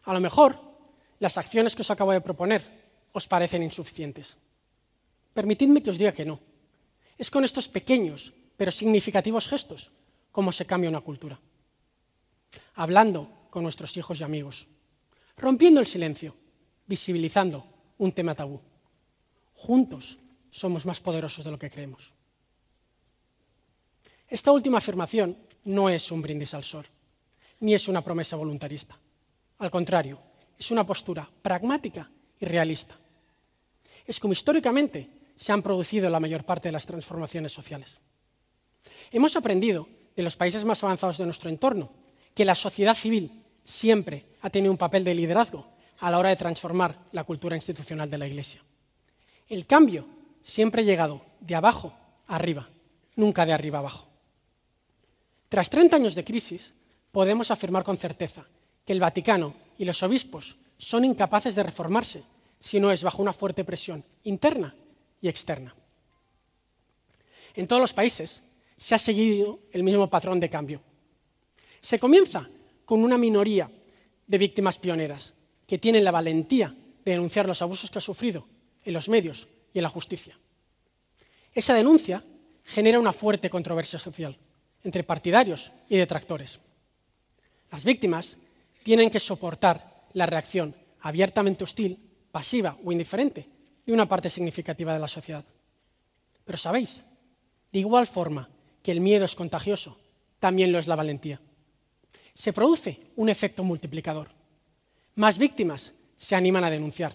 A 0.04 0.12
lo 0.12 0.20
mejor 0.20 0.58
las 1.18 1.36
acciones 1.38 1.74
que 1.74 1.82
os 1.82 1.90
acabo 1.90 2.12
de 2.12 2.20
proponer 2.20 2.62
os 3.12 3.26
parecen 3.26 3.62
insuficientes. 3.62 4.36
Permitidme 5.34 5.82
que 5.82 5.90
os 5.90 5.98
diga 5.98 6.12
que 6.12 6.24
no. 6.24 6.40
Es 7.16 7.30
con 7.30 7.44
estos 7.44 7.68
pequeños 7.68 8.32
pero 8.58 8.72
significativos 8.72 9.46
gestos 9.46 9.90
como 10.32 10.50
se 10.50 10.66
cambia 10.66 10.90
una 10.90 11.00
cultura. 11.00 11.38
Hablando 12.74 13.46
con 13.50 13.62
nuestros 13.62 13.96
hijos 13.96 14.20
y 14.20 14.24
amigos, 14.24 14.66
rompiendo 15.36 15.80
el 15.80 15.86
silencio, 15.86 16.34
visibilizando 16.84 17.64
un 17.98 18.12
tema 18.12 18.34
tabú. 18.34 18.60
Juntos 19.54 20.18
somos 20.50 20.84
más 20.84 21.00
poderosos 21.00 21.44
de 21.44 21.50
lo 21.52 21.58
que 21.58 21.70
creemos. 21.70 22.12
Esta 24.26 24.52
última 24.52 24.78
afirmación 24.78 25.38
no 25.64 25.88
es 25.88 26.10
un 26.10 26.20
brindis 26.20 26.52
al 26.52 26.64
sol, 26.64 26.86
ni 27.60 27.74
es 27.74 27.86
una 27.86 28.02
promesa 28.02 28.36
voluntarista. 28.36 28.98
Al 29.58 29.70
contrario, 29.70 30.20
es 30.58 30.70
una 30.72 30.84
postura 30.84 31.30
pragmática 31.42 32.10
y 32.40 32.44
realista. 32.44 32.98
Es 34.04 34.18
como 34.18 34.32
históricamente 34.32 35.08
se 35.36 35.52
han 35.52 35.62
producido 35.62 36.10
la 36.10 36.20
mayor 36.20 36.44
parte 36.44 36.68
de 36.68 36.72
las 36.72 36.86
transformaciones 36.86 37.52
sociales. 37.52 38.00
Hemos 39.10 39.36
aprendido 39.36 39.88
de 40.16 40.22
los 40.22 40.36
países 40.36 40.64
más 40.64 40.82
avanzados 40.82 41.18
de 41.18 41.24
nuestro 41.24 41.50
entorno 41.50 41.90
que 42.34 42.44
la 42.44 42.54
sociedad 42.54 42.94
civil 42.94 43.44
siempre 43.64 44.26
ha 44.42 44.50
tenido 44.50 44.72
un 44.72 44.78
papel 44.78 45.04
de 45.04 45.14
liderazgo 45.14 45.66
a 45.98 46.10
la 46.10 46.18
hora 46.18 46.28
de 46.30 46.36
transformar 46.36 46.98
la 47.12 47.24
cultura 47.24 47.56
institucional 47.56 48.10
de 48.10 48.18
la 48.18 48.26
Iglesia. 48.26 48.62
El 49.48 49.66
cambio 49.66 50.06
siempre 50.42 50.82
ha 50.82 50.84
llegado 50.84 51.22
de 51.40 51.54
abajo 51.54 51.92
arriba, 52.26 52.68
nunca 53.16 53.44
de 53.46 53.52
arriba 53.52 53.78
abajo. 53.78 54.08
Tras 55.48 55.70
30 55.70 55.96
años 55.96 56.14
de 56.14 56.24
crisis, 56.24 56.72
podemos 57.10 57.50
afirmar 57.50 57.84
con 57.84 57.96
certeza 57.96 58.46
que 58.84 58.92
el 58.92 59.00
Vaticano 59.00 59.54
y 59.78 59.84
los 59.84 60.02
obispos 60.02 60.56
son 60.78 61.04
incapaces 61.04 61.54
de 61.54 61.62
reformarse 61.62 62.22
si 62.60 62.80
no 62.80 62.90
es 62.90 63.02
bajo 63.02 63.22
una 63.22 63.32
fuerte 63.32 63.64
presión 63.64 64.04
interna 64.24 64.74
y 65.20 65.28
externa. 65.28 65.74
En 67.54 67.66
todos 67.66 67.80
los 67.80 67.92
países 67.92 68.42
se 68.78 68.94
ha 68.94 68.98
seguido 68.98 69.58
el 69.72 69.82
mismo 69.82 70.08
patrón 70.08 70.40
de 70.40 70.48
cambio. 70.48 70.80
Se 71.80 71.98
comienza 71.98 72.48
con 72.84 73.02
una 73.02 73.18
minoría 73.18 73.70
de 74.26 74.38
víctimas 74.38 74.78
pioneras 74.78 75.34
que 75.66 75.78
tienen 75.78 76.04
la 76.04 76.12
valentía 76.12 76.74
de 77.04 77.12
denunciar 77.12 77.46
los 77.46 77.60
abusos 77.60 77.90
que 77.90 77.98
ha 77.98 78.00
sufrido 78.00 78.46
en 78.84 78.94
los 78.94 79.08
medios 79.08 79.48
y 79.74 79.78
en 79.78 79.82
la 79.82 79.90
justicia. 79.90 80.38
Esa 81.52 81.74
denuncia 81.74 82.24
genera 82.64 83.00
una 83.00 83.12
fuerte 83.12 83.50
controversia 83.50 83.98
social 83.98 84.38
entre 84.84 85.02
partidarios 85.02 85.72
y 85.88 85.96
detractores. 85.96 86.60
Las 87.70 87.84
víctimas 87.84 88.38
tienen 88.84 89.10
que 89.10 89.20
soportar 89.20 90.06
la 90.12 90.26
reacción 90.26 90.74
abiertamente 91.00 91.64
hostil, 91.64 91.98
pasiva 92.30 92.78
o 92.84 92.92
indiferente 92.92 93.48
de 93.84 93.92
una 93.92 94.08
parte 94.08 94.30
significativa 94.30 94.94
de 94.94 95.00
la 95.00 95.08
sociedad. 95.08 95.44
Pero 96.44 96.58
sabéis, 96.58 97.02
de 97.72 97.78
igual 97.78 98.06
forma 98.06 98.48
que 98.88 98.92
el 98.92 99.02
miedo 99.02 99.26
es 99.26 99.34
contagioso, 99.34 99.98
también 100.40 100.72
lo 100.72 100.78
es 100.78 100.86
la 100.86 100.96
valentía. 100.96 101.38
Se 102.32 102.54
produce 102.54 102.98
un 103.16 103.28
efecto 103.28 103.62
multiplicador. 103.62 104.30
Más 105.14 105.36
víctimas 105.36 105.92
se 106.16 106.34
animan 106.34 106.64
a 106.64 106.70
denunciar. 106.70 107.14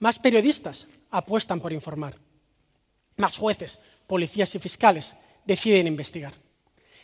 Más 0.00 0.18
periodistas 0.18 0.88
apuestan 1.12 1.60
por 1.60 1.72
informar. 1.72 2.18
Más 3.18 3.38
jueces, 3.38 3.78
policías 4.08 4.52
y 4.56 4.58
fiscales 4.58 5.14
deciden 5.44 5.86
investigar. 5.86 6.34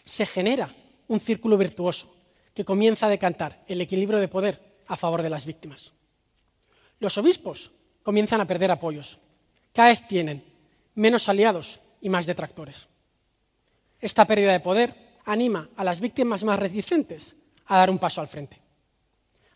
Se 0.05 0.27
genera 0.27 0.69
un 1.07 1.21
círculo 1.21 1.57
virtuoso 1.57 2.13
que 2.55 2.65
comienza 2.65 3.07
a 3.07 3.11
decantar 3.11 3.63
el 3.69 3.81
equilibrio 3.83 4.19
de 4.19 4.27
poder 4.27 4.81
a 4.89 4.97
favor 4.97 5.23
de 5.23 5.31
las 5.31 5.47
víctimas. 5.47 5.93
Los 6.99 7.17
obispos 7.19 7.71
comienzan 8.03 8.41
a 8.41 8.49
perder 8.49 8.73
apoyos. 8.73 9.21
Cada 9.73 9.91
vez 9.91 10.05
tienen 10.09 10.43
menos 10.97 11.29
aliados 11.29 11.79
y 12.01 12.09
más 12.09 12.27
detractores. 12.27 12.89
Esta 14.03 14.27
pérdida 14.27 14.51
de 14.51 14.59
poder 14.59 15.23
anima 15.25 15.71
a 15.77 15.85
las 15.85 16.01
víctimas 16.01 16.43
más 16.43 16.59
reticentes 16.59 17.37
a 17.67 17.79
dar 17.79 17.89
un 17.89 18.01
paso 18.01 18.21
al 18.21 18.27
frente, 18.27 18.61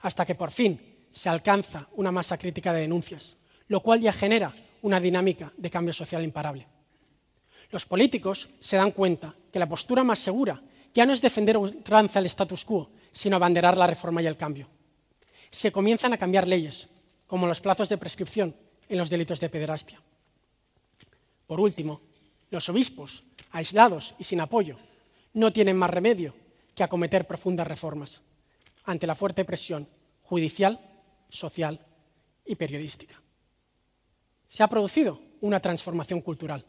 hasta 0.01 0.25
que 0.25 0.37
por 0.37 0.53
fin 0.53 0.79
se 1.11 1.29
alcanza 1.29 1.89
una 1.97 2.13
masa 2.13 2.39
crítica 2.39 2.73
de 2.73 2.83
denuncias, 2.83 3.37
lo 3.67 3.81
cual 3.81 4.01
ya 4.01 4.13
genera 4.13 4.55
una 4.83 5.01
dinámica 5.01 5.53
de 5.57 5.69
cambio 5.69 5.93
social 5.93 6.23
imparable. 6.23 6.65
Los 7.73 7.87
políticos 7.87 8.49
se 8.61 8.77
dan 8.77 8.93
cuenta 8.93 9.35
que 9.53 9.59
la 9.59 9.69
postura 9.69 10.05
más 10.05 10.21
segura 10.21 10.63
ya 10.95 11.05
no 11.05 11.13
es 11.13 11.21
defender 11.21 11.57
ultranza 11.57 12.21
el 12.21 12.27
status 12.27 12.65
quo, 12.65 12.91
sino 13.11 13.35
abanderar 13.35 13.77
la 13.77 13.89
reforma 13.89 14.23
y 14.23 14.27
el 14.27 14.37
cambio. 14.37 14.69
Se 15.51 15.73
comienzan 15.73 16.13
a 16.13 16.19
cambiar 16.19 16.47
leyes, 16.47 16.89
como 17.27 17.49
los 17.49 17.61
plazos 17.61 17.89
de 17.89 17.99
prescripción 17.99 18.55
en 18.89 18.99
los 18.99 19.11
delitos 19.11 19.41
de 19.41 19.49
pederastia. 19.49 20.01
Por 21.49 21.59
último, 21.59 22.01
los 22.51 22.69
obispos, 22.69 23.25
aislados 23.51 24.15
y 24.19 24.25
sin 24.25 24.41
apoyo, 24.41 24.77
no 25.33 25.53
tienen 25.53 25.77
más 25.77 25.91
remedio 25.91 26.35
que 26.75 26.85
acometer 26.85 27.27
profundas 27.27 27.67
reformas 27.67 28.21
ante 28.85 29.07
la 29.07 29.15
fuerte 29.15 29.45
presión 29.45 29.89
judicial, 30.23 30.81
social 31.29 31.85
y 32.45 32.55
periodística. 32.55 33.21
Se 34.47 34.63
ha 34.63 34.69
producido 34.69 35.21
una 35.41 35.61
transformación 35.61 36.21
cultural. 36.21 36.65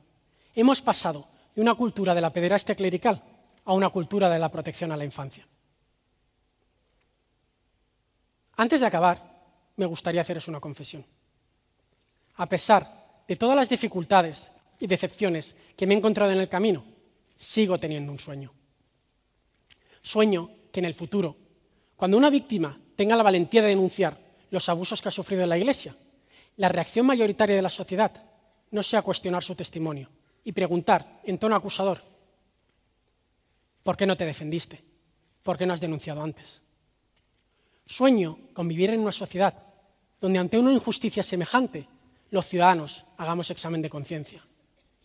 Hemos 0.55 0.81
pasado 0.81 1.27
de 1.55 1.61
una 1.61 1.75
cultura 1.75 2.15
de 2.15 2.21
la 2.21 2.33
pederastia 2.33 2.75
clerical 2.75 3.23
a 3.65 3.73
una 3.73 3.89
cultura 3.89 4.29
de 4.29 4.39
la 4.39 4.49
protección 4.49 4.91
a 4.91 4.97
la 4.97 5.05
infancia. 5.05 5.47
Antes 8.55 8.79
de 8.79 8.87
acabar, 8.87 9.21
me 9.75 9.85
gustaría 9.85 10.21
haceros 10.21 10.47
una 10.47 10.59
confesión. 10.59 11.05
A 12.35 12.47
pesar 12.47 13.23
de 13.27 13.35
todas 13.35 13.55
las 13.55 13.69
dificultades 13.69 14.51
y 14.79 14.87
decepciones 14.87 15.55
que 15.75 15.87
me 15.87 15.93
he 15.93 15.97
encontrado 15.97 16.31
en 16.31 16.39
el 16.39 16.49
camino, 16.49 16.83
sigo 17.35 17.79
teniendo 17.79 18.11
un 18.11 18.19
sueño. 18.19 18.53
Sueño 20.01 20.49
que 20.71 20.79
en 20.79 20.85
el 20.85 20.93
futuro, 20.93 21.35
cuando 21.95 22.17
una 22.17 22.29
víctima 22.29 22.79
tenga 22.95 23.15
la 23.15 23.23
valentía 23.23 23.61
de 23.61 23.69
denunciar 23.69 24.19
los 24.51 24.69
abusos 24.69 25.01
que 25.01 25.09
ha 25.09 25.11
sufrido 25.11 25.43
en 25.43 25.49
la 25.49 25.57
Iglesia, 25.57 25.95
la 26.57 26.69
reacción 26.69 27.05
mayoritaria 27.05 27.55
de 27.55 27.61
la 27.61 27.69
sociedad 27.69 28.23
no 28.71 28.83
sea 28.83 29.01
cuestionar 29.01 29.43
su 29.43 29.55
testimonio 29.55 30.09
y 30.43 30.51
preguntar 30.51 31.21
en 31.23 31.37
tono 31.37 31.55
acusador, 31.55 32.01
¿por 33.83 33.97
qué 33.97 34.05
no 34.05 34.17
te 34.17 34.25
defendiste? 34.25 34.83
¿Por 35.43 35.57
qué 35.57 35.65
no 35.65 35.73
has 35.73 35.81
denunciado 35.81 36.21
antes? 36.21 36.61
Sueño 37.85 38.39
con 38.53 38.67
vivir 38.67 38.89
en 38.89 38.99
una 38.99 39.11
sociedad 39.11 39.53
donde 40.19 40.39
ante 40.39 40.57
una 40.57 40.73
injusticia 40.73 41.23
semejante 41.23 41.87
los 42.31 42.45
ciudadanos 42.45 43.05
hagamos 43.17 43.49
examen 43.51 43.81
de 43.81 43.89
conciencia 43.89 44.43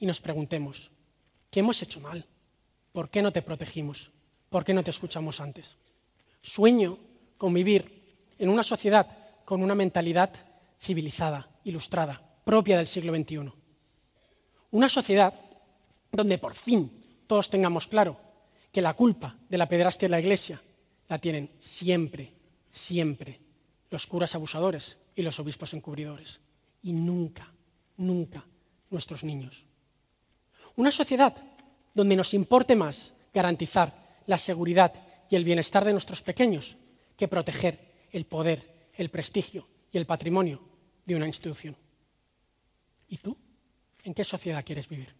y 0.02 0.06
nos 0.06 0.20
preguntemos, 0.20 0.90
¿qué 1.48 1.60
hemos 1.60 1.80
hecho 1.80 2.00
mal? 2.00 2.26
¿Por 2.90 3.08
qué 3.08 3.22
no 3.22 3.32
te 3.32 3.40
protegimos? 3.40 4.10
¿Por 4.50 4.64
qué 4.64 4.74
no 4.74 4.82
te 4.82 4.90
escuchamos 4.90 5.38
antes? 5.38 5.76
Sueño 6.42 6.98
con 7.38 7.54
vivir 7.54 8.16
en 8.36 8.48
una 8.48 8.64
sociedad 8.64 9.06
con 9.44 9.62
una 9.62 9.76
mentalidad 9.76 10.32
civilizada, 10.80 11.48
ilustrada, 11.62 12.20
propia 12.44 12.78
del 12.78 12.88
siglo 12.88 13.14
XXI. 13.14 13.52
Una 14.72 14.88
sociedad 14.88 15.34
donde 16.10 16.36
por 16.38 16.54
fin 16.54 17.22
todos 17.28 17.48
tengamos 17.48 17.86
claro 17.86 18.18
que 18.72 18.82
la 18.82 18.94
culpa 18.94 19.38
de 19.48 19.58
la 19.58 19.68
pedrastia 19.68 20.08
de 20.08 20.10
la 20.10 20.20
Iglesia 20.20 20.60
la 21.06 21.20
tienen 21.20 21.48
siempre, 21.60 22.32
siempre 22.68 23.38
los 23.88 24.08
curas 24.08 24.34
abusadores 24.34 24.98
y 25.14 25.22
los 25.22 25.38
obispos 25.38 25.74
encubridores. 25.74 26.40
Y 26.82 26.92
nunca, 26.92 27.54
nunca 27.98 28.44
nuestros 28.90 29.22
niños. 29.22 29.64
Una 30.76 30.90
sociedad 30.90 31.34
donde 31.94 32.16
nos 32.16 32.32
importe 32.34 32.76
más 32.76 33.12
garantizar 33.34 34.22
la 34.26 34.38
seguridad 34.38 34.92
y 35.28 35.36
el 35.36 35.44
bienestar 35.44 35.84
de 35.84 35.92
nuestros 35.92 36.22
pequeños 36.22 36.76
que 37.16 37.28
proteger 37.28 38.08
el 38.10 38.24
poder, 38.24 38.90
el 38.94 39.10
prestigio 39.10 39.66
y 39.90 39.98
el 39.98 40.06
patrimonio 40.06 40.60
de 41.04 41.16
una 41.16 41.26
institución. 41.26 41.76
¿Y 43.08 43.18
tú? 43.18 43.36
¿En 44.04 44.14
qué 44.14 44.24
sociedad 44.24 44.64
quieres 44.64 44.88
vivir? 44.88 45.14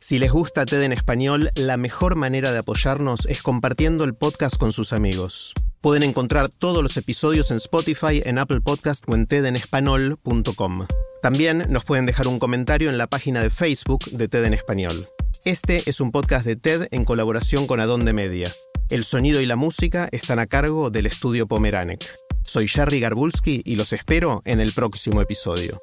Si 0.00 0.18
les 0.18 0.30
gusta 0.30 0.66
TED 0.66 0.82
en 0.82 0.92
español, 0.92 1.50
la 1.54 1.78
mejor 1.78 2.14
manera 2.14 2.52
de 2.52 2.58
apoyarnos 2.58 3.24
es 3.26 3.42
compartiendo 3.42 4.04
el 4.04 4.14
podcast 4.14 4.58
con 4.58 4.72
sus 4.72 4.92
amigos. 4.92 5.54
Pueden 5.84 6.02
encontrar 6.02 6.48
todos 6.48 6.82
los 6.82 6.96
episodios 6.96 7.50
en 7.50 7.58
Spotify, 7.58 8.22
en 8.24 8.38
Apple 8.38 8.62
Podcast 8.62 9.04
o 9.06 9.14
en 9.14 9.26
tedenespanol.com. 9.26 10.86
También 11.20 11.66
nos 11.68 11.84
pueden 11.84 12.06
dejar 12.06 12.26
un 12.26 12.38
comentario 12.38 12.88
en 12.88 12.96
la 12.96 13.06
página 13.06 13.42
de 13.42 13.50
Facebook 13.50 14.02
de 14.10 14.26
TED 14.26 14.46
en 14.46 14.54
español. 14.54 15.10
Este 15.44 15.82
es 15.84 16.00
un 16.00 16.10
podcast 16.10 16.46
de 16.46 16.56
TED 16.56 16.88
en 16.90 17.04
colaboración 17.04 17.66
con 17.66 17.80
Adonde 17.80 18.14
Media. 18.14 18.50
El 18.88 19.04
sonido 19.04 19.42
y 19.42 19.46
la 19.46 19.56
música 19.56 20.08
están 20.10 20.38
a 20.38 20.46
cargo 20.46 20.88
del 20.88 21.04
estudio 21.04 21.46
Pomeranek. 21.46 22.02
Soy 22.44 22.66
Jerry 22.66 23.00
Garbulski 23.00 23.60
y 23.62 23.74
los 23.76 23.92
espero 23.92 24.40
en 24.46 24.60
el 24.60 24.72
próximo 24.72 25.20
episodio. 25.20 25.82